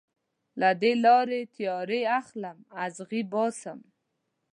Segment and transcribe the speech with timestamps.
[0.59, 3.79] د دې لارې تیارې اخلم اغزې باسم